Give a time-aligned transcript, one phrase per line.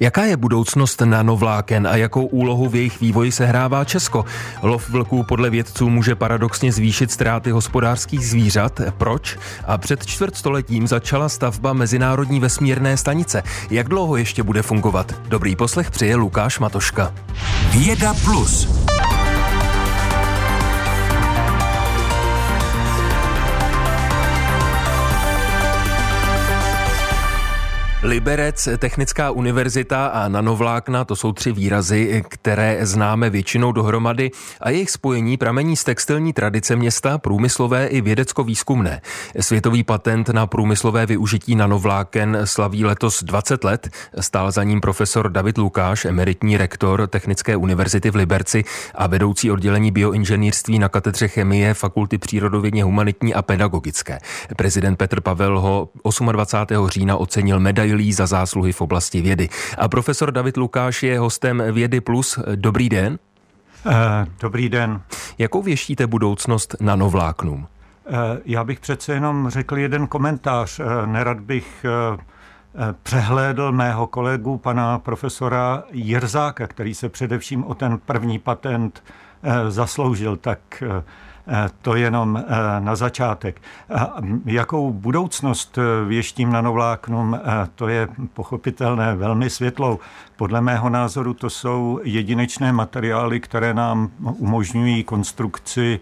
[0.00, 4.24] Jaká je budoucnost nanovláken a jakou úlohu v jejich vývoji sehrává Česko?
[4.62, 8.80] Lov vlků podle vědců může paradoxně zvýšit ztráty hospodářských zvířat.
[8.98, 9.38] Proč?
[9.66, 13.42] A před čtvrtstoletím začala stavba Mezinárodní vesmírné stanice.
[13.70, 15.14] Jak dlouho ještě bude fungovat?
[15.28, 17.14] Dobrý poslech přeje Lukáš Matoška.
[17.70, 18.68] Věda plus.
[28.06, 34.90] Liberec, Technická univerzita a nanovlákna, to jsou tři výrazy, které známe většinou dohromady a jejich
[34.90, 39.00] spojení pramení z textilní tradice města, průmyslové i vědecko-výzkumné.
[39.40, 43.88] Světový patent na průmyslové využití nanovláken slaví letos 20 let.
[44.20, 48.64] Stál za ním profesor David Lukáš, emeritní rektor Technické univerzity v Liberci
[48.94, 54.18] a vedoucí oddělení bioinženýrství na katedře chemie Fakulty přírodovědně humanitní a pedagogické.
[54.56, 55.88] Prezident Petr Pavel ho
[56.32, 56.88] 28.
[56.88, 59.48] října ocenil medaili medailí za zásluhy v oblasti vědy.
[59.78, 62.38] A profesor David Lukáš je hostem Vědy Plus.
[62.54, 63.18] Dobrý den.
[63.86, 63.92] Uh,
[64.40, 65.00] dobrý den.
[65.38, 67.66] Jakou věštíte budoucnost nanovláknům?
[68.08, 70.80] Uh, já bych přece jenom řekl jeden komentář.
[70.80, 71.86] Uh, nerad bych
[73.02, 79.02] přehlédl mého kolegu, pana profesora Jirzáka, který se především o ten první patent
[79.68, 81.02] zasloužil, tak Eh,
[81.82, 83.62] to jenom eh, na začátek.
[84.44, 87.40] Jakou budoucnost eh, věštím nanovláknům,
[87.74, 89.98] to je pochopitelné velmi světlou.
[90.36, 96.00] Podle mého názoru to jsou jedinečné materiály, které nám umožňují konstrukci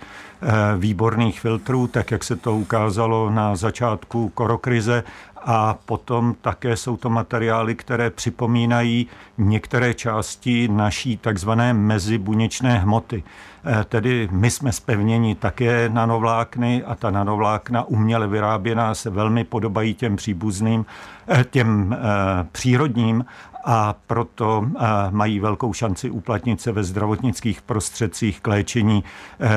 [0.79, 5.05] výborných filtrů, tak jak se to ukázalo na začátku korokrize
[5.45, 9.07] a potom také jsou to materiály, které připomínají
[9.39, 13.23] některé části naší takzvané mezibuněčné hmoty.
[13.65, 19.95] Eh, tedy my jsme spevněni také nanovlákny a ta nanovlákna uměle vyráběná se velmi podobají
[19.95, 20.87] těm příbuzným,
[21.29, 21.97] eh, těm eh,
[22.53, 23.25] přírodním
[23.67, 24.67] a proto
[25.11, 29.05] mají velkou šanci uplatnit se ve zdravotnických prostředcích k léčení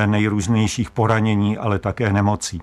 [0.06, 2.62] nejrůznějších poranění, ale také nemocí.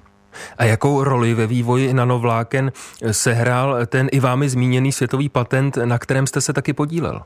[0.59, 2.73] A jakou roli ve vývoji nanovláken
[3.11, 7.23] sehrál ten i vámi zmíněný světový patent, na kterém jste se taky podílel?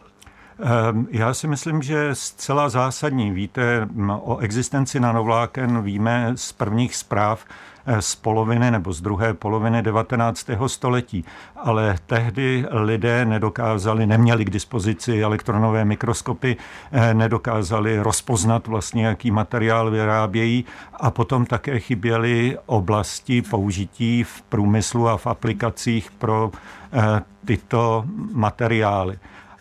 [0.60, 3.30] Ehm, já si myslím, že zcela zásadní.
[3.30, 7.44] Víte, o existenci nanovláken víme z prvních zpráv
[7.86, 10.50] eh, z poloviny nebo z druhé poloviny 19.
[10.66, 11.24] století.
[11.56, 16.56] Ale tehdy lidé nedokázali, neměli k dispozici elektronové mikroskopy,
[16.92, 20.64] eh, nedokázali rozpoznat vlastně, jaký materiál vyrábějí
[20.94, 26.50] a potom také chyběly oblasti použití v průmyslu a v aplikacích pro
[26.92, 29.18] eh, tyto materiály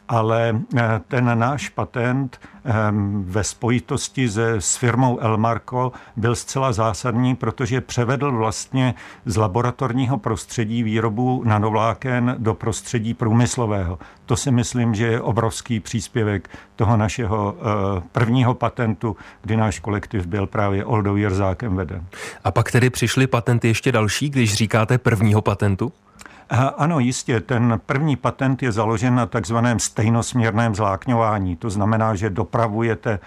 [0.08, 7.36] ale eh, ten náš patent ehm, ve spojitosti se, s firmou Elmarco byl zcela zásadní,
[7.36, 8.96] protože převedl vlastně
[9.26, 14.00] z laboratorního prostředí výrobu nanovláken do prostředí průmyslového.
[14.26, 20.26] To si myslím, že je obrovský příspěvek toho našeho eh, prvního patentu, kdy náš kolektiv
[20.26, 22.06] byl právě Oldou Jirzákem veden.
[22.44, 25.92] A pak tedy přišly patenty ještě další, když říkáte prvního patentu?
[26.50, 27.40] Ano, jistě.
[27.40, 31.56] Ten první patent je založen na takzvaném stejnosměrném zlákňování.
[31.56, 33.20] To znamená, že dopravujete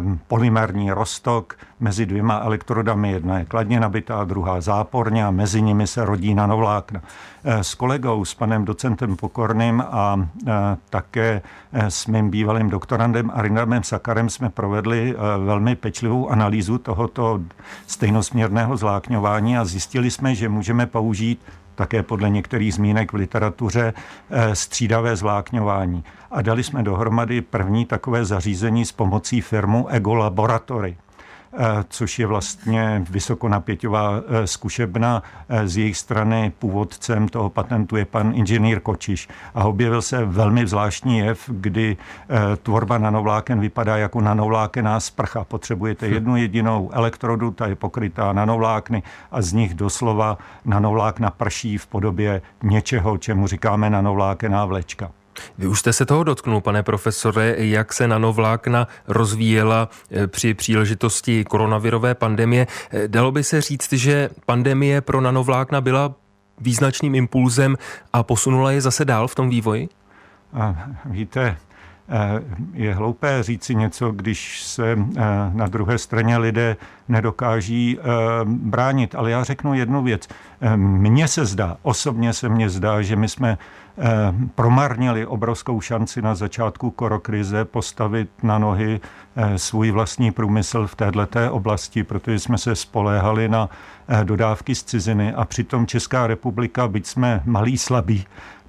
[0.00, 3.10] um, polymerní roztok mezi dvěma elektrodami.
[3.10, 7.00] Jedna je kladně nabitá, druhá záporně a mezi nimi se rodí nanovlákna.
[7.44, 10.52] E, s kolegou, s panem docentem Pokorným a e,
[10.90, 11.42] také
[11.72, 15.14] e, s mým bývalým doktorandem Arinamem Sakarem jsme provedli
[15.44, 17.40] velmi pečlivou analýzu tohoto
[17.86, 21.40] stejnosměrného zlákňování a zjistili jsme, že můžeme použít
[21.78, 23.92] také podle některých zmínek v literatuře
[24.30, 26.04] eh, střídavé zvlákňování.
[26.30, 30.96] A dali jsme dohromady první takové zařízení s pomocí firmu Ego Laboratory.
[31.52, 35.22] Eh, což je vlastně vysokonapěťová eh, zkušebna.
[35.48, 39.28] Eh, z jejich strany původcem toho patentu je pan inženýr Kočiš.
[39.54, 41.96] A objevil se velmi zvláštní jev, kdy
[42.62, 45.44] tvorba nanovláken vypadá jako nanovlákená sprcha.
[45.44, 46.12] Potřebujete hm.
[46.12, 52.42] jednu jedinou elektrodu, ta je pokrytá nanovlákny a z nich doslova nanovlákna prší v podobě
[52.62, 55.10] něčeho, čemu říkáme nanovlákená vlečka.
[55.58, 61.44] Vy už jste se toho dotknul, pane profesore, jak se nanovlákna rozvíjela eh, při příležitosti
[61.44, 62.66] koronavirové pandemie.
[62.90, 66.14] Eh, dalo by se říct, že pandemie pro nanovlákna byla
[66.60, 67.76] význačným impulzem
[68.12, 69.88] a posunula je zase dál v tom vývoji?
[71.04, 71.56] Víte,
[72.72, 74.98] je hloupé říci něco, když se
[75.52, 76.76] na druhé straně lidé
[77.08, 77.98] nedokáží
[78.44, 79.14] bránit.
[79.14, 80.28] Ale já řeknu jednu věc.
[80.76, 83.58] Mně se zdá, osobně se mně zdá, že my jsme
[84.00, 89.00] Eh, promarnili obrovskou šanci na začátku korokrize postavit na nohy
[89.36, 93.68] eh, svůj vlastní průmysl v této oblasti, protože jsme se spoléhali na
[94.08, 98.26] eh, dodávky z ciziny a přitom Česká republika, byť jsme malý, slabý,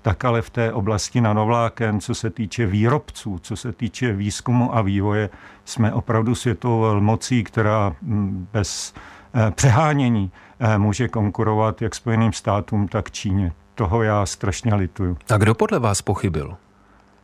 [0.09, 4.81] tak ale v té oblasti nanovláken, co se týče výrobců, co se týče výzkumu a
[4.81, 5.29] vývoje,
[5.65, 8.93] jsme opravdu světovou velmocí, která mm, bez
[9.33, 13.53] eh, přehánění eh, může konkurovat jak Spojeným státům, tak Číně.
[13.75, 15.17] Toho já strašně lituju.
[15.33, 16.57] A kdo podle vás pochybil?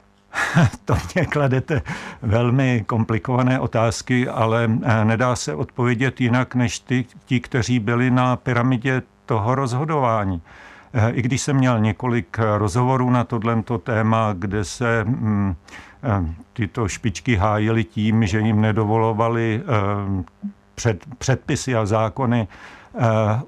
[0.86, 1.82] to mě kladete
[2.22, 8.36] velmi komplikované otázky, ale eh, nedá se odpovědět jinak než ty, ti, kteří byli na
[8.36, 10.42] pyramidě toho rozhodování.
[10.98, 15.56] Eh, I když jsem měl několik rozhovorů na tohle téma, kde se mm,
[16.04, 19.64] eh, tyto špičky hájily tím, že jim nedovolovali
[20.76, 22.48] před, předpisy a zákony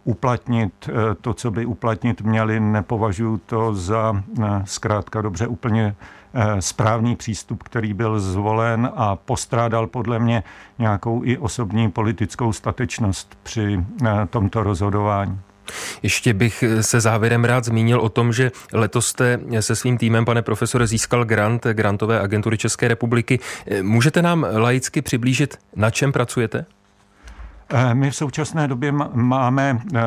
[0.03, 0.89] uplatnit
[1.21, 4.23] to, co by uplatnit měli, nepovažuji to za
[4.65, 5.95] zkrátka dobře úplně
[6.39, 10.43] Eh, správný přístup, který byl zvolen a postrádal podle mě
[10.79, 15.39] nějakou i osobní politickou statečnost při eh, tomto rozhodování.
[16.03, 20.41] Ještě bych se závěrem rád zmínil o tom, že letos jste se svým týmem, pane
[20.41, 23.39] profesore, získal grant Grantové agentury České republiky.
[23.67, 26.65] Eh, můžete nám laicky přiblížit, na čem pracujete?
[27.73, 30.01] Eh, my v současné době máme eh,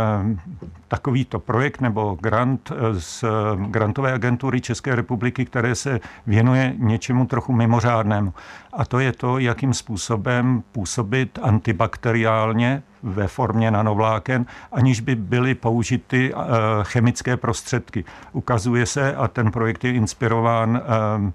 [0.88, 3.24] takovýto projekt nebo grant eh, z
[3.66, 8.34] grantové agentury České republiky, které se věnuje něčemu trochu mimořádnému.
[8.72, 16.34] A to je to, jakým způsobem působit antibakteriálně ve formě nanovláken, aniž by byly použity
[16.82, 18.04] chemické prostředky.
[18.32, 20.82] Ukazuje se, a ten projekt je inspirován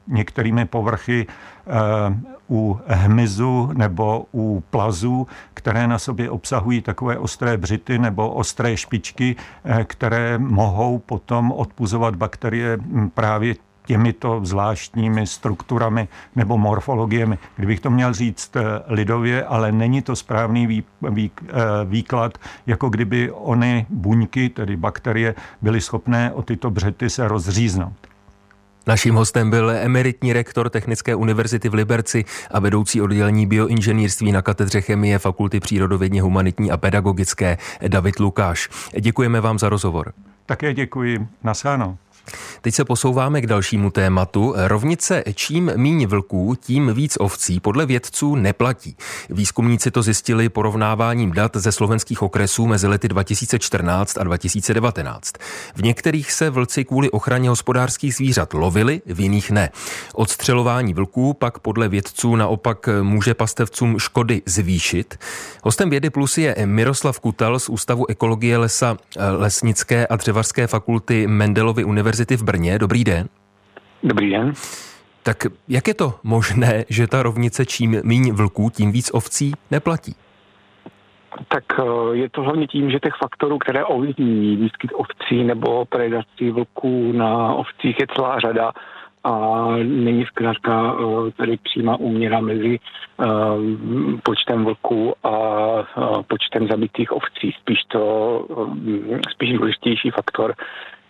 [0.08, 1.28] některými povrchy
[2.50, 9.36] u hmyzu nebo u plazů, které na sobě obsahují takové ostré břity nebo ostré špičky,
[9.64, 17.38] eh, které mohou potom odpuzovat bakterie hm, právě těmito zvláštními strukturami nebo morfologiemi.
[17.56, 21.32] Kdybych to měl říct eh, lidově, ale není to správný eh,
[21.86, 22.38] výklad,
[22.68, 27.94] jako kdyby ony buňky, tedy bakterie, byly schopné o tyto břety se rozříznout.
[28.88, 34.82] Naším hostem byl emeritní rektor Technické univerzity v Liberci a vedoucí oddělení bioinženýrství na katedře
[34.82, 38.70] chemie Fakulty přírodovědně humanitní a pedagogické David Lukáš.
[39.00, 40.14] Děkujeme vám za rozhovor.
[40.46, 41.28] Také děkuji.
[41.44, 41.98] Nasáno.
[42.62, 44.54] Teď se posouváme k dalšímu tématu.
[44.58, 48.98] Rovnice čím míň vlků, tím víc ovcí podle vědců neplatí.
[49.30, 55.34] Výzkumníci to zjistili porovnáváním dat ze slovenských okresů mezi lety 2014 a 2019.
[55.76, 59.70] V některých se vlci kvůli ochraně hospodářských zvířat lovili, v jiných ne.
[60.14, 65.20] Odstřelování vlků pak podle vědců naopak může pastevcům škody zvýšit.
[65.64, 68.98] Hostem vědy plus je Miroslav Kutal z Ústavu ekologie lesa
[69.38, 72.80] Lesnické a dřevařské fakulty Mendelovy univerzity univerzity v Brně.
[72.80, 73.28] Dobrý den.
[74.04, 74.54] Dobrý den.
[75.24, 80.16] Tak jak je to možné, že ta rovnice čím míň vlků, tím víc ovcí neplatí?
[81.48, 86.52] Tak eh, je to hlavně tím, že těch faktorů, které ovlivní výskyt ovcí nebo predaci
[86.52, 88.72] vlků na ovcích je celá řada
[89.24, 93.26] a není zkrátka eh, tady přímá úměra mezi eh,
[94.24, 95.32] počtem vlků a
[96.28, 97.52] počtem zabitých ovcí.
[97.62, 98.02] Spíš to,
[99.32, 100.56] spíš důležitější faktor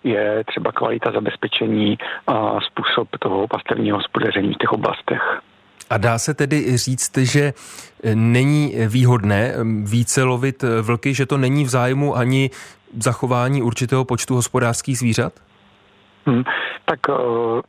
[0.05, 1.97] je třeba kvalita zabezpečení
[2.27, 5.21] a způsob toho pastevního hospodaření v těch oblastech.
[5.89, 7.53] A dá se tedy říct, že
[8.13, 9.53] není výhodné
[9.83, 12.49] více lovit vlky, že to není v zájmu ani
[12.99, 15.33] zachování určitého počtu hospodářských zvířat?
[16.25, 16.43] Hmm,
[16.85, 17.61] tak uh,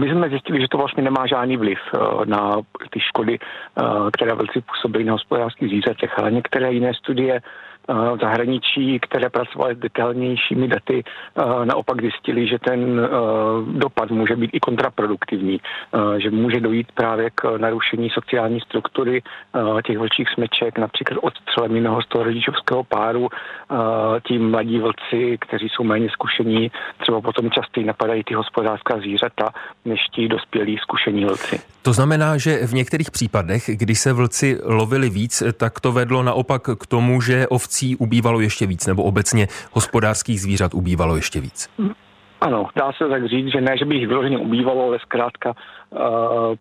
[0.00, 2.56] my jsme zjistili, že to vlastně nemá žádný vliv uh, na
[2.90, 7.40] ty škody, uh, které vlci působí na hospodářských zvířatech, ale některé jiné studie
[7.88, 11.04] v zahraničí, které pracovaly s detailnějšími daty,
[11.64, 13.08] naopak zjistili, že ten
[13.72, 15.60] dopad může být i kontraproduktivní,
[16.18, 19.22] že může dojít právě k narušení sociální struktury
[19.86, 23.28] těch vlčích smeček, například odstřelem jiného z toho rodičovského páru,
[24.28, 29.52] tím mladí vlci, kteří jsou méně zkušení, třeba potom častěji napadají ty hospodářská zvířata,
[29.84, 31.60] než ti dospělí zkušení vlci.
[31.82, 36.62] To znamená, že v některých případech, kdy se vlci lovili víc, tak to vedlo naopak
[36.62, 41.68] k tomu, že ovcí ubývalo ještě víc, nebo obecně hospodářských zvířat ubývalo ještě víc.
[42.40, 45.98] Ano, dá se tak říct, že ne, že by jich vyloženě ubývalo, ale zkrátka uh,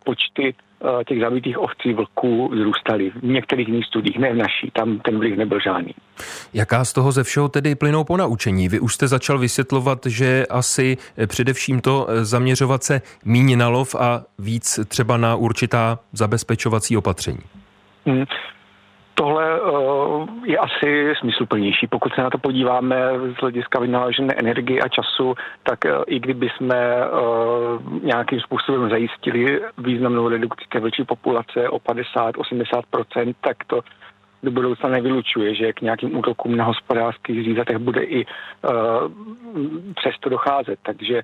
[0.05, 3.09] počty uh, těch zabitých ovcí vlků zrůstaly.
[3.09, 5.93] V některých jiných studiích, ne v naší, tam ten vliv nebyl žádný.
[6.53, 8.69] Jaká z toho ze všeho tedy plynou po naučení?
[8.69, 13.95] Vy už jste začal vysvětlovat, že asi především to eh, zaměřovat se míň na lov
[13.95, 17.39] a víc třeba na určitá zabezpečovací opatření.
[18.05, 18.25] Hmm.
[19.17, 21.87] Tohle uh, je asi smysluplnější.
[21.87, 22.95] Pokud se na to podíváme
[23.37, 29.61] z hlediska vynaložené energie a času, tak uh, i kdyby jsme uh, nějakým způsobem zajistili
[29.77, 33.81] významnou redukci té vlčí populace o 50-80%, tak to
[34.43, 38.25] do budoucna nevylučuje, že k nějakým útokům na hospodářských zvířatech bude i
[39.95, 40.79] přesto docházet.
[40.83, 41.21] Takže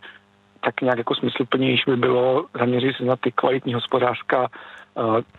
[0.64, 4.48] tak nějak jako smysluplnější by bylo zaměřit se na ty kvalitní hospodářská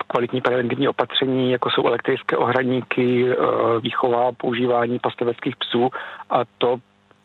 [0.06, 3.28] kvalitní preventivní opatření, jako jsou elektrické ohradníky,
[3.80, 5.90] výchova, používání pasteveckých psů
[6.30, 6.76] a to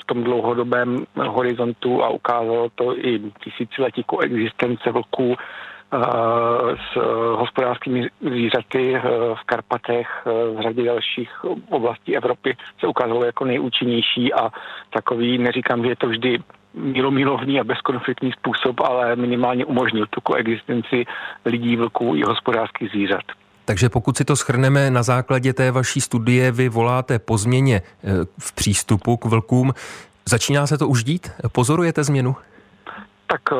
[0.01, 5.36] v tom dlouhodobém horizontu a ukázalo to i tisíciletí koexistence vlků
[6.91, 6.98] s
[7.36, 9.01] hospodářskými zvířaty
[9.34, 14.50] v Karpatech, v řadě dalších oblastí Evropy se ukázalo jako nejúčinnější a
[14.89, 16.39] takový, neříkám, že je to vždy
[16.77, 21.05] mílomilovný a bezkonfliktní způsob, ale minimálně umožnil tu koexistenci
[21.46, 23.24] lidí, vlků i hospodářských zvířat.
[23.65, 28.10] Takže pokud si to schrneme na základě té vaší studie, vy voláte po změně eh,
[28.39, 29.74] v přístupu k vlkům.
[30.29, 31.31] Začíná se to už dít?
[31.51, 32.36] Pozorujete změnu?
[33.27, 33.55] Tak eh,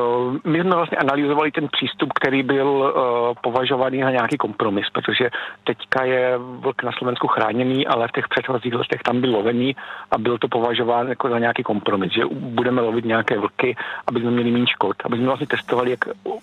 [0.50, 2.94] my jsme vlastně analyzovali ten přístup, který byl uh,
[3.42, 5.30] považovaný za nějaký kompromis, protože
[5.64, 9.76] teďka je vlk na Slovensku chráněný, ale v těch předchozích letech tam byl lovený
[10.12, 13.76] a byl to považován jako za nějaký kompromis, že budeme lovit nějaké vlky,
[14.08, 16.00] aby jsme měli méně škod, aby jsme vlastně testovali, jak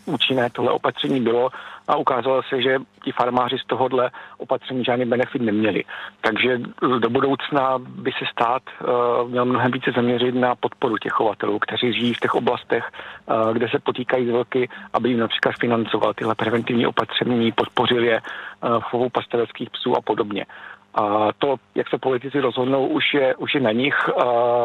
[0.07, 1.51] účinné tohle opatření bylo
[1.89, 5.85] a ukázalo se, že ti farmáři z tohohle opatření žádný benefit neměli.
[6.21, 6.61] Takže
[6.99, 11.93] do budoucna by se stát uh, měl mnohem více zaměřit na podporu těch chovatelů, kteří
[11.93, 12.85] žijí v těch oblastech,
[13.27, 18.21] uh, kde se potýkají z vlky, aby jim například financoval tyhle preventivní opatření, podpořil je
[18.21, 20.47] uh, chovu pasteveckých psů a podobně.
[20.95, 24.09] A to, jak se politici rozhodnou, už je, už je na nich.
[24.09, 24.25] A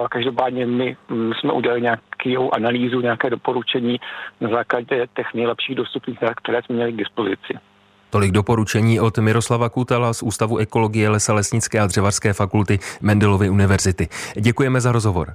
[0.09, 3.99] každopádně my mm, jsme udělali nějakou analýzu, nějaké doporučení
[4.41, 7.53] na základě těch nejlepších dostupných dat, které jsme měli k dispozici.
[8.09, 14.07] Tolik doporučení od Miroslava Kutala z Ústavu ekologie Lesa Lesnické a Dřevarské fakulty Mendelovy univerzity.
[14.35, 15.33] Děkujeme za rozhovor.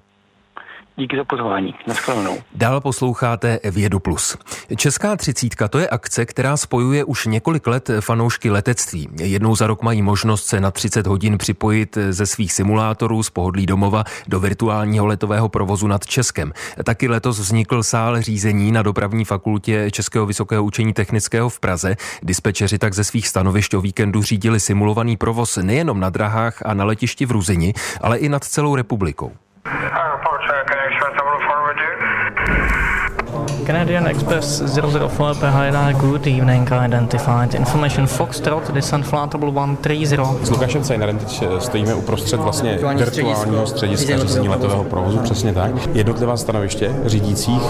[0.96, 1.74] Díky za pozvání.
[1.86, 2.38] Naschledanou.
[2.54, 4.36] Dál posloucháte Vědu Plus.
[4.76, 9.08] Česká třicítka to je akce, která spojuje už několik let fanoušky letectví.
[9.20, 13.66] Jednou za rok mají možnost se na 30 hodin připojit ze svých simulátorů z pohodlí
[13.66, 16.52] domova do virtuálního letového provozu nad Českem.
[16.84, 21.96] Taky letos vznikl sál řízení na dopravní fakultě Českého vysokého učení technického v Praze.
[22.22, 26.84] Dispečeři tak ze svých stanovišť o víkendu řídili simulovaný provoz nejenom na drahách a na
[26.84, 29.32] letišti v Ruzini, ale i nad celou republikou.
[33.66, 40.21] Canadian Express 004 PHNR, good evening, identified information Foxtrot, descent flight 130.
[40.42, 45.71] S Lukášem Cejnerem teď stojíme uprostřed vlastně virtuálního střediska řízení letového provozu, přesně tak.
[45.92, 47.62] Jednotlivá stanoviště řídících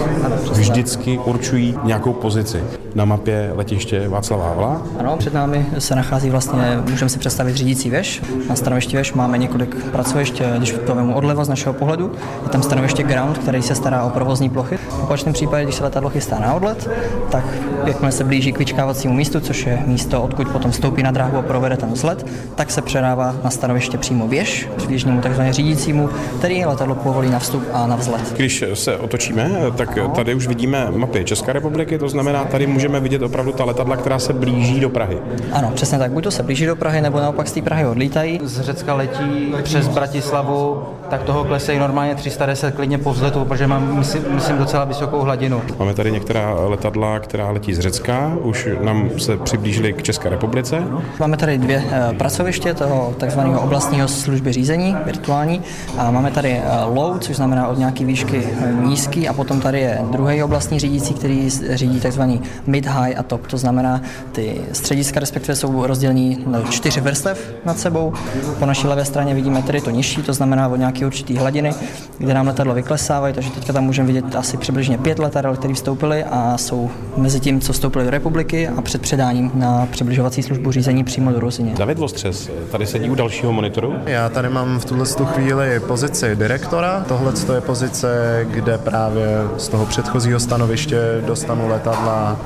[0.51, 2.63] vždycky určují nějakou pozici.
[2.95, 4.81] Na mapě letiště Václava Havla.
[4.99, 8.21] Ano, před námi se nachází vlastně, můžeme si představit řídící věž.
[8.49, 12.11] Na stanovišti věž máme několik pracovišť, když to odleva z našeho pohledu.
[12.43, 14.77] Je tam stanoviště ground, který se stará o provozní plochy.
[14.77, 16.89] V opačném případě, když se letadlo chystá na odlet,
[17.29, 17.45] tak
[17.85, 21.41] jakmile se blíží k vyčkávacímu místu, což je místo, odkud potom vstoupí na dráhu a
[21.41, 26.95] provede ten vzlet, tak se předává na stanoviště přímo věž, přibližnému takzvaně řídícímu, který letadlo
[26.95, 28.33] povolí na vstup a na vzlet.
[28.35, 33.21] Když se otočíme, tak tady už vidíme mapy České republiky, to znamená, tady můžeme vidět
[33.21, 35.17] opravdu ta letadla, která se blíží do Prahy.
[35.51, 36.11] Ano, přesně tak.
[36.11, 38.39] Buď to se blíží do Prahy, nebo naopak z té Prahy odlítají.
[38.43, 43.97] Z Řecka letí přes Bratislavu, tak toho klesejí normálně 310 klidně po vzletu, protože mám,
[43.97, 45.61] myslím, myslím docela vysokou hladinu.
[45.79, 50.83] Máme tady některá letadla, která letí z Řecka, už nám se přiblížili k České republice.
[51.19, 55.61] Máme tady dvě eh, pracoviště toho takzvaného oblastního služby řízení, virtuální,
[55.97, 59.79] a máme tady eh, low, což znamená od nějaké výšky eh, nízký, a potom tady
[59.79, 63.47] je druhý oblastní řídící, který řídí takzvaný mid, high a top.
[63.47, 64.01] To znamená,
[64.31, 68.13] ty střediska respektive jsou rozdělení na čtyři vrstev nad sebou.
[68.59, 71.73] Po naší levé straně vidíme tedy to nižší, to znamená od nějaké určité hladiny,
[72.17, 76.23] kde nám letadlo vyklesávají, takže teďka tam můžeme vidět asi přibližně pět letadel, které vstoupily
[76.23, 81.03] a jsou mezi tím, co vstoupily do republiky a před předáním na přibližovací službu řízení
[81.03, 81.73] přímo do Ruzině.
[81.77, 83.93] David Vostřes tady sedí u dalšího monitoru.
[84.05, 87.05] Já tady mám v tuhle chvíli pozici direktora.
[87.07, 92.39] Tohle je pozice, kde právě z toho předchozího stanoviště dostanu letadla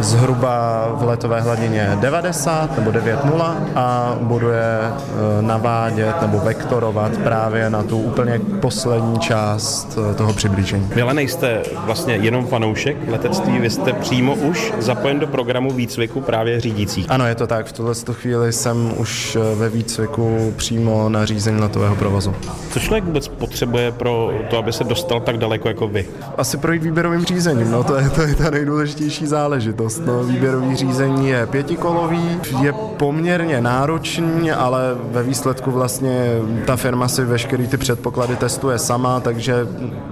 [0.00, 7.70] zhruba v letové hladině 90 nebo 9.0 a budu je e, navádět nebo vektorovat právě
[7.70, 10.88] na tu úplně poslední část e, toho přiblížení.
[10.94, 16.20] Vy ale nejste vlastně jenom fanoušek letectví, vy jste přímo už zapojen do programu výcviku
[16.20, 17.06] právě řídících.
[17.08, 17.66] Ano, je to tak.
[17.66, 22.34] V tuhle chvíli jsem už e, ve výcviku přímo na řízení letového provozu.
[22.70, 26.06] Co člověk vůbec potřebuje pro to, aby se dostal tak daleko jako vy?
[26.36, 30.06] Asi projít výběrovým řízením, no to je, to je ta nejdůležitější záležitost záležitost.
[30.06, 34.80] No, výběrový řízení je pětikolový, je poměrně náročný, ale
[35.10, 36.30] ve výsledku vlastně
[36.66, 39.66] ta firma si veškerý ty předpoklady testuje sama, takže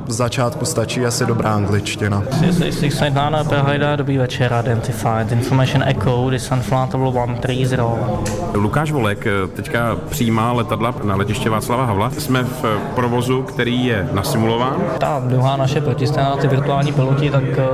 [0.04, 2.22] v začátku stačí asi dobrá angličtina.
[3.96, 5.32] Dobrý večer, Identified.
[5.32, 7.80] Information Echo, this Unflattable 130.
[8.54, 12.10] Lukáš Volek eh, teďka přijímá letadla na letiště Václava Havla.
[12.10, 12.64] Jsme v
[12.94, 14.76] provozu, který je nasimulován.
[14.98, 17.66] Ta druhá naše protistrana, ty virtuální piloti, tak uh,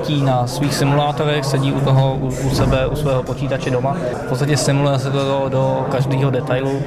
[0.00, 3.96] letí na svých simulátorech, sedí u toho u, u sebe, u svého počítače doma.
[4.24, 6.82] V podstatě simuluje se to do, do každého detailu,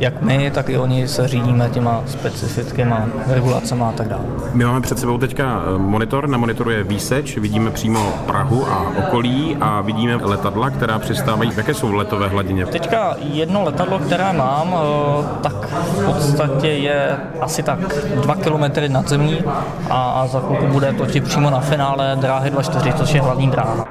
[0.00, 2.94] jak my, tak i oni se řídíme těma specifickými
[3.26, 4.22] regulacemi a tak dále.
[4.52, 8.86] My máme před sebou teďka eh, monitor, na monitoru je výseč, vidíme přímo Prahu a
[8.98, 11.50] okolí a vidíme letadla, která přistávají.
[11.56, 12.66] Jaké jsou letové hladině?
[12.66, 17.78] Teďka jedno letadlo, které mám, eh, tak v podstatě je asi tak
[18.22, 19.38] dva kilometry nad zemí
[19.90, 23.86] a, a za chvilku bude točit přímo na finále dráhy 24, což je hlavní dráha.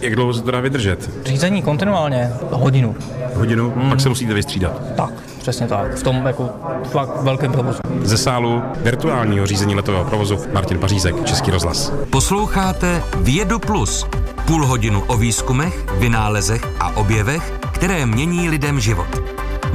[0.00, 1.26] Jak dlouho se to dá vydržet?
[1.26, 2.96] Řízení kontinuálně hodinu.
[3.34, 3.70] Hodinu?
[3.76, 3.90] Hmm.
[3.90, 4.72] Pak se musíte vystřídat.
[4.96, 5.94] Tak, přesně tak.
[5.94, 6.50] V tom jako
[6.84, 7.78] fakt velkém provozu.
[8.00, 11.92] Ze sálu virtuálního řízení letového provozu Martin Pařízek, Český rozhlas.
[12.10, 14.06] Posloucháte Vědu Plus.
[14.46, 19.37] Půl hodinu o výzkumech, vynálezech a objevech, které mění lidem život.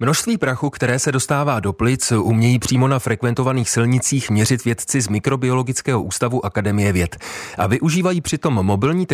[0.00, 5.08] Množství prachu, které se dostává do plic, umějí přímo na frekventovaných silnicích měřit vědci z
[5.08, 7.16] Mikrobiologického ústavu Akademie věd.
[7.58, 9.06] A využívají přitom mobilní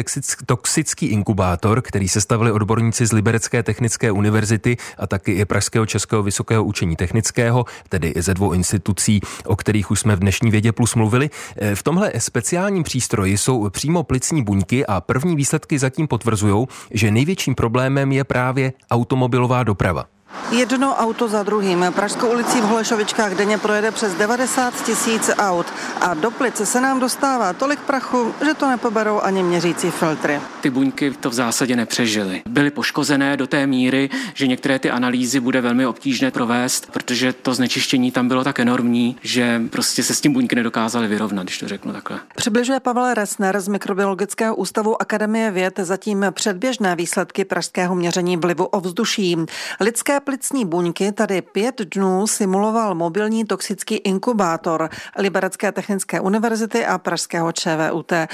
[0.47, 6.23] toxický inkubátor, který se stavili odborníci z Liberecké technické univerzity a taky i Pražského českého
[6.23, 10.95] vysokého učení technického, tedy ze dvou institucí, o kterých už jsme v dnešní vědě plus
[10.95, 11.31] mluvili.
[11.75, 17.55] V tomhle speciálním přístroji jsou přímo plicní buňky a první výsledky zatím potvrzují, že největším
[17.55, 20.05] problémem je právě automobilová doprava.
[20.51, 21.85] Jedno auto za druhým.
[21.95, 25.67] Pražskou ulicí v Holešovičkách denně projede přes 90 tisíc aut
[26.01, 30.41] a do plice se nám dostává tolik prachu, že to nepoberou ani měřící filtry.
[30.61, 32.43] Ty buňky to v zásadě nepřežily.
[32.49, 37.55] Byly poškozené do té míry, že některé ty analýzy bude velmi obtížné provést, protože to
[37.55, 41.69] znečištění tam bylo tak enormní, že prostě se s tím buňky nedokázaly vyrovnat, když to
[41.69, 42.21] řeknu takhle.
[42.37, 49.37] Přibližuje Pavel Resner z Mikrobiologického ústavu Akademie věd zatím předběžné výsledky pražského měření vlivu ovzduší.
[49.81, 57.53] Lidské plicní buňky tady pět dnů simuloval mobilní toxický inkubátor Liberecké technické univerzity a Pražského
[57.53, 58.13] ČVUT.
[58.13, 58.29] A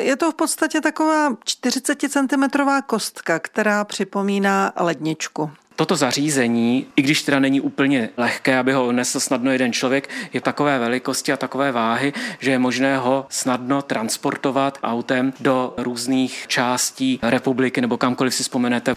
[0.00, 2.44] je to v podstatě taková 40 cm
[2.86, 5.50] kostka, která připomíná ledničku.
[5.76, 10.40] Toto zařízení, i když teda není úplně lehké, aby ho nesl snadno jeden člověk, je
[10.40, 17.18] takové velikosti a takové váhy, že je možné ho snadno transportovat autem do různých částí
[17.22, 18.94] republiky nebo kamkoliv si vzpomenete.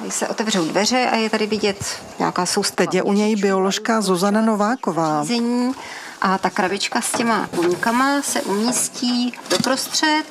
[0.00, 2.86] Když se otevřou dveře a je tady vidět nějaká soustava.
[2.86, 5.24] Teď je u něj bioložka Zuzana Nováková.
[6.20, 10.24] A ta krabička s těma buňkama se umístí doprostřed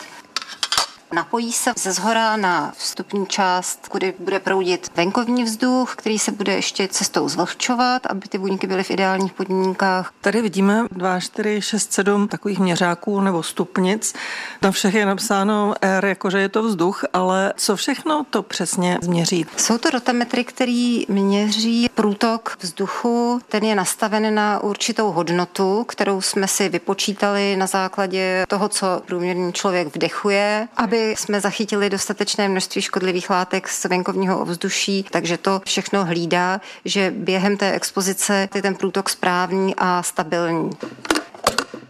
[1.13, 6.53] Napojí se ze zhora na vstupní část, kudy bude proudit venkovní vzduch, který se bude
[6.53, 10.11] ještě cestou zvlhčovat, aby ty buňky byly v ideálních podmínkách.
[10.21, 14.13] Tady vidíme 2, 4, 6, 7 takových měřáků nebo stupnic.
[14.61, 19.45] Na všech je napsáno R, jakože je to vzduch, ale co všechno to přesně změří?
[19.57, 23.41] Jsou to rotametry, který měří průtok vzduchu.
[23.47, 29.53] Ten je nastaven na určitou hodnotu, kterou jsme si vypočítali na základě toho, co průměrný
[29.53, 35.61] člověk vdechuje, aby aby jsme zachytili dostatečné množství škodlivých látek z venkovního ovzduší, takže to
[35.65, 40.69] všechno hlídá, že během té expozice je ten průtok správný a stabilní.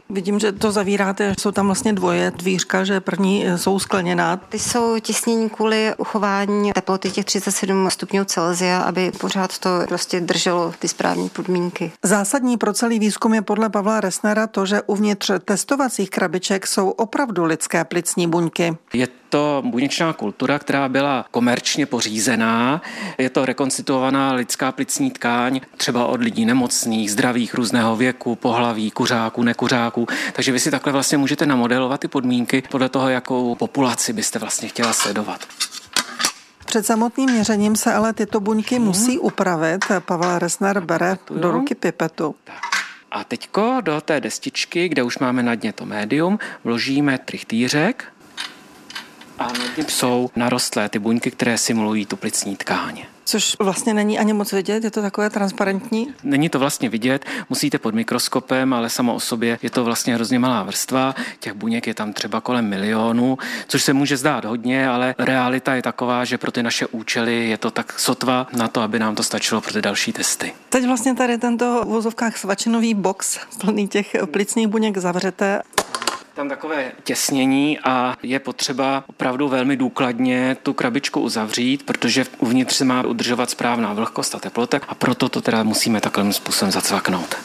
[0.09, 4.37] Vidím, že to zavíráte, jsou tam vlastně dvoje dvířka, že první jsou skleněná.
[4.37, 10.73] Ty jsou těsnění kvůli uchování teploty těch 37 stupňů Celsia, aby pořád to prostě drželo
[10.79, 11.91] ty správné podmínky.
[12.03, 17.45] Zásadní pro celý výzkum je podle Pavla Resnera to, že uvnitř testovacích krabiček jsou opravdu
[17.45, 18.77] lidské plicní buňky.
[18.93, 22.81] Je to buněčná kultura, která byla komerčně pořízená.
[23.17, 29.43] Je to rekonstituovaná lidská plicní tkáň, třeba od lidí nemocných, zdravých, různého věku, pohlaví, kuřáků,
[29.43, 30.07] nekuřáků.
[30.33, 34.67] Takže vy si takhle vlastně můžete namodelovat ty podmínky podle toho, jakou populaci byste vlastně
[34.67, 35.41] chtěla sledovat.
[36.65, 38.85] Před samotným měřením se ale tyto buňky hmm.
[38.85, 39.85] musí upravit.
[39.99, 42.35] Pavel Resner bere do ruky pipetu.
[42.43, 42.55] Tak.
[43.11, 48.05] A teďko do té destičky, kde už máme na dně to médium, vložíme trichtýřek
[49.88, 53.08] jsou narostlé ty buňky, které simulují tu plicní tkáně.
[53.28, 56.13] Což vlastně není ani moc vidět, je to takové transparentní?
[56.23, 60.39] Není to vlastně vidět, musíte pod mikroskopem, ale samo o sobě je to vlastně hrozně
[60.39, 61.15] malá vrstva.
[61.39, 65.82] Těch buněk je tam třeba kolem milionu, což se může zdát hodně, ale realita je
[65.82, 69.23] taková, že pro ty naše účely je to tak sotva na to, aby nám to
[69.23, 70.54] stačilo pro ty další testy.
[70.69, 75.62] Teď vlastně tady tento v vozovkách svačinový box plný těch plicních buněk zavřete
[76.38, 82.86] tam takové těsnění a je potřeba opravdu velmi důkladně tu krabičku uzavřít, protože uvnitř se
[82.86, 87.36] má udržovat správná vlhkost a teplota a proto to teda musíme takovým způsobem zacvaknout.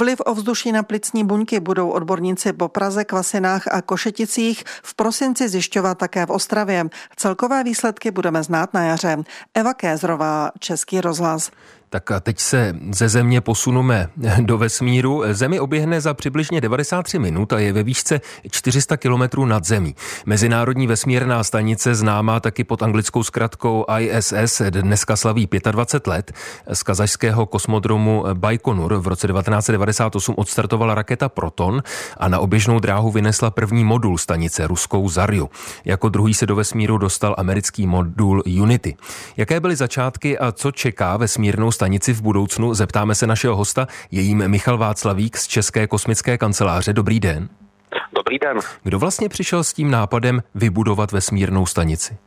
[0.00, 5.98] Vliv ovzduší na plicní buňky budou odborníci po Praze, Kvasinách a Košeticích v prosinci zjišťovat
[5.98, 6.84] také v Ostravě.
[7.16, 9.16] Celkové výsledky budeme znát na jaře.
[9.54, 11.50] Eva Kézrová, Český rozhlas.
[11.92, 14.08] Tak a teď se ze země posuneme
[14.40, 15.22] do vesmíru.
[15.30, 19.94] Zemi oběhne za přibližně 93 minut a je ve výšce 400 kilometrů nad zemí.
[20.26, 26.32] Mezinárodní vesmírná stanice známá taky pod anglickou zkratkou ISS dneska slaví 25 let.
[26.72, 31.82] Z kazašského kosmodromu Baikonur v roce 1998 odstartovala raketa Proton
[32.16, 35.50] a na oběžnou dráhu vynesla první modul stanice ruskou Zaryu.
[35.84, 38.96] Jako druhý se do vesmíru dostal americký modul Unity.
[39.36, 44.20] Jaké byly začátky a co čeká vesmírnou stanici v budoucnu, zeptáme se našeho hosta, je
[44.20, 46.92] jím Michal Václavík z České kosmické kanceláře.
[46.92, 47.48] Dobrý den.
[48.12, 48.56] Dobrý den.
[48.82, 52.18] Kdo vlastně přišel s tím nápadem vybudovat vesmírnou stanici?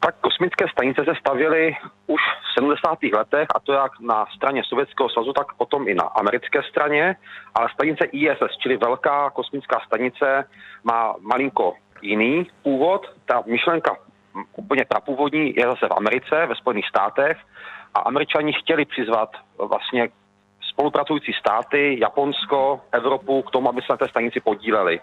[0.00, 2.98] Tak kosmické stanice se stavěly už v 70.
[3.18, 7.16] letech, a to jak na straně Sovětského svazu, tak potom i na americké straně.
[7.54, 10.44] Ale stanice ISS, čili velká kosmická stanice,
[10.84, 13.02] má malinko jiný původ.
[13.26, 13.96] Ta myšlenka
[14.56, 17.36] úplně prapůvodní je zase v Americe, ve Spojených státech
[17.96, 20.08] a američani chtěli přizvat vlastně
[20.70, 25.00] spolupracující státy, Japonsko, Evropu k tomu, aby se na té stanici podíleli.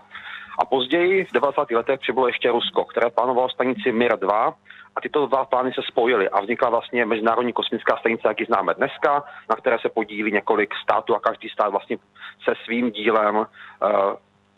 [0.60, 1.72] A později v 90.
[1.72, 4.54] letech přibylo ještě Rusko, které plánovalo stanici Mir 2
[4.96, 8.74] a tyto dva plány se spojily a vznikla vlastně Mezinárodní kosmická stanice, jak ji známe
[8.74, 11.98] dneska, na které se podílí několik států a každý stát vlastně
[12.44, 13.46] se svým dílem uh,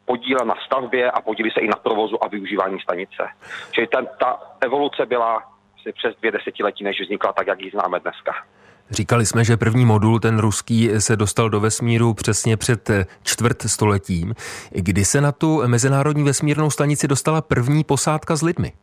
[0.05, 3.23] podílel na stavbě a podílí se i na provozu a využívání stanice.
[3.71, 5.54] Čili ten, ta evoluce byla
[5.85, 8.31] asi přes dvě desetiletí, než vznikla tak, jak ji známe dneska.
[8.89, 12.89] Říkali jsme, že první modul, ten ruský, se dostal do vesmíru přesně před
[13.23, 14.33] čtvrt stoletím.
[14.71, 18.73] Kdy se na tu mezinárodní vesmírnou stanici dostala první posádka s lidmi?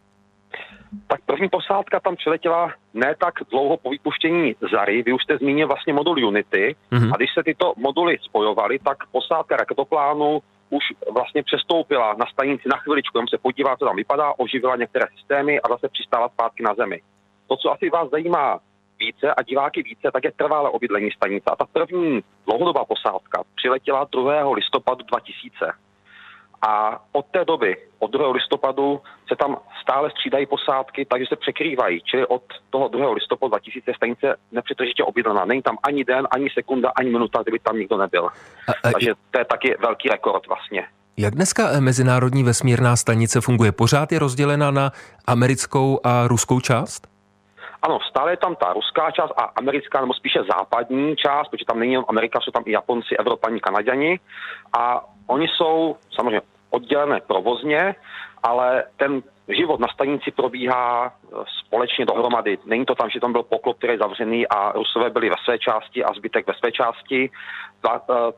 [1.07, 5.03] Tak první posádka tam přiletěla ne tak dlouho po vypuštění Zary.
[5.03, 6.77] Vy už jste zmínil vlastně modul Unity.
[6.93, 7.11] Mm-hmm.
[7.15, 12.77] A když se tyto moduly spojovaly, tak posádka raketoplánu už vlastně přestoupila na stanici na
[12.77, 16.75] chviličku, jenom se podívá, co tam vypadá, oživila některé systémy a zase přistála zpátky na
[16.75, 17.01] zemi.
[17.49, 18.61] To, co asi vás zajímá
[18.99, 21.45] více a diváky více, tak je trvalé obydlení stanice.
[21.51, 24.55] A ta první dlouhodobá posádka přiletěla 2.
[24.55, 25.73] listopadu 2000.
[26.63, 28.31] A od té doby, od 2.
[28.31, 32.01] listopadu, se tam stále střídají posádky, takže se překrývají.
[32.05, 33.13] Čili od toho 2.
[33.13, 35.45] listopadu 2000 stanice nepřetržitě obydlená.
[35.45, 38.25] Není tam ani den, ani sekunda, ani minuta, kdyby tam nikdo nebyl.
[38.25, 40.87] A, a, takže to je taky velký rekord vlastně.
[41.17, 43.73] Jak dneska Mezinárodní vesmírná stanice funguje?
[43.73, 44.91] Pořád je rozdělena na
[45.27, 47.09] americkou a ruskou část?
[47.83, 51.79] Ano, stále je tam ta ruská část a americká, nebo spíše západní část, protože tam
[51.79, 54.21] není jenom Amerika, jsou tam i Japonci, Evropani, Kanaděni.
[54.79, 56.41] A oni jsou samozřejmě
[56.73, 57.95] oddělené provozně,
[58.43, 62.59] ale ten život na stanici probíhá e, společně dohromady.
[62.65, 65.59] Není to tam, že tam byl poklop, který je zavřený a Rusové byli ve své
[65.59, 67.31] části a zbytek ve své části.
[67.87, 68.33] E,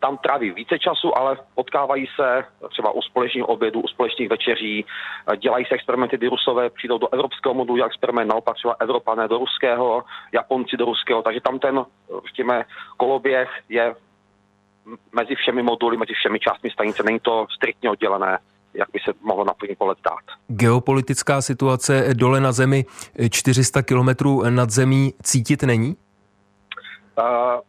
[0.00, 4.84] tam tráví více času, ale potkávají se třeba u společných obědů, u společných večeří,
[5.36, 9.38] dělají se experimenty, kdy Rusové přijdou do evropského modulu, jak experiment, naopak třeba Evropané do
[9.38, 11.84] ruského, Japonci do ruského, takže tam ten,
[12.26, 12.64] řekněme,
[12.96, 13.94] koloběh je
[15.12, 18.38] mezi všemi moduly, mezi všemi částmi stanice, není to striktně oddělené
[18.74, 20.36] jak by se mohlo na první pohled dát.
[20.48, 22.84] Geopolitická situace dole na zemi
[23.30, 25.96] 400 kilometrů nad zemí cítit není?
[27.18, 27.60] Uh,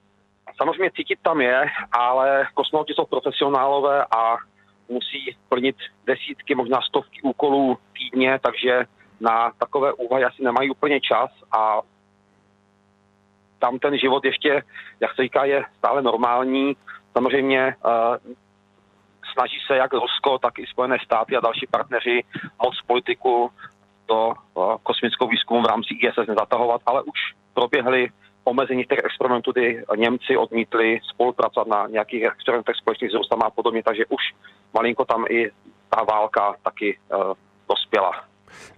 [0.61, 4.37] Samozřejmě cítit tam je, ale kosmonauti jsou profesionálové a
[4.89, 8.85] musí plnit desítky, možná stovky úkolů týdně, takže
[9.19, 11.81] na takové úvahy asi nemají úplně čas a
[13.59, 14.63] tam ten život ještě,
[14.99, 16.75] jak se říká, je stále normální.
[17.13, 18.33] Samozřejmě uh,
[19.33, 22.23] snaží se jak Rusko, tak i Spojené státy a další partneři
[22.63, 23.51] moc politiku
[24.07, 27.19] do uh, kosmického výzkumu v rámci ISS nezatahovat, ale už
[27.53, 28.09] proběhly
[28.43, 33.83] omezení těch experimentů, kdy Němci odmítli spolupracovat na nějakých experimentech společných s Rusama a podobně,
[33.83, 34.23] takže už
[34.73, 35.51] malinko tam i
[35.89, 37.33] ta válka taky uh,
[37.69, 38.11] dospěla.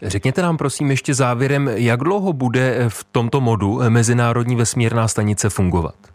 [0.02, 6.13] Řekněte nám prosím ještě závěrem, jak dlouho bude v tomto modu Mezinárodní vesmírná stanice fungovat?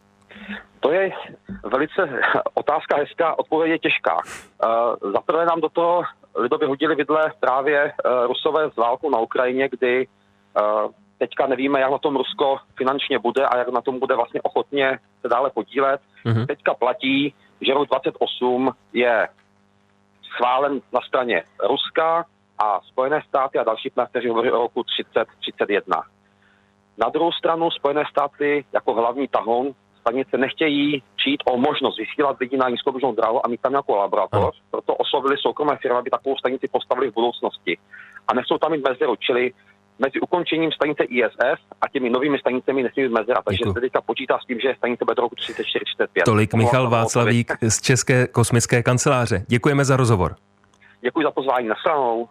[0.80, 1.10] To je
[1.62, 2.20] velice
[2.54, 4.14] otázka hezká, odpověď je těžká.
[4.16, 6.02] Uh, Zaprvé nám do toho
[6.34, 7.92] lidově hodili vidle právě
[8.26, 10.06] Rusové z válkou na Ukrajině, kdy
[11.18, 14.98] teďka nevíme, jak na tom Rusko finančně bude a jak na tom bude vlastně ochotně
[15.20, 16.00] se dále podílet.
[16.26, 16.46] Mm-hmm.
[16.46, 19.28] Teďka platí, že rok 28 je
[20.34, 22.24] schválen na straně Ruska
[22.58, 26.02] a Spojené státy a další partneři hovoří o roku 3031.
[26.98, 29.72] Na druhou stranu Spojené státy jako hlavní tahon
[30.08, 34.56] stanice nechtějí přijít o možnost vysílat lidi na nízkobružnou dráhu a mít tam nějakou laboratoř,
[34.70, 37.78] proto oslovili soukromé firmy, aby takovou stanici postavili v budoucnosti.
[38.28, 39.52] A nechcou tam mít mezeru, čili
[39.98, 43.42] mezi ukončením stanice ISS a těmi novými stanicemi nesmí být mezera.
[43.44, 47.52] Takže se teďka počítá s tím, že stanice bude do roku 34 Tolik Michal Václavík
[47.68, 49.44] z České kosmické kanceláře.
[49.48, 50.36] Děkujeme za rozhovor.
[51.00, 51.68] Děkuji za pozvání.
[51.68, 52.28] Na stranou.